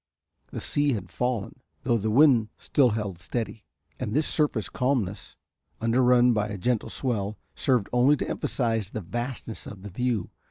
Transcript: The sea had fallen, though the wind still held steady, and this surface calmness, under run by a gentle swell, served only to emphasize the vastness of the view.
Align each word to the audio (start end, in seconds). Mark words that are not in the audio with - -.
The 0.49 0.59
sea 0.59 0.93
had 0.93 1.11
fallen, 1.11 1.59
though 1.83 1.99
the 1.99 2.09
wind 2.09 2.49
still 2.57 2.89
held 2.97 3.19
steady, 3.19 3.65
and 3.99 4.15
this 4.15 4.25
surface 4.27 4.67
calmness, 4.67 5.35
under 5.79 6.01
run 6.01 6.33
by 6.33 6.47
a 6.47 6.57
gentle 6.57 6.89
swell, 6.89 7.37
served 7.53 7.87
only 7.93 8.17
to 8.17 8.27
emphasize 8.27 8.89
the 8.89 9.01
vastness 9.01 9.67
of 9.67 9.83
the 9.83 9.91
view. 9.91 10.31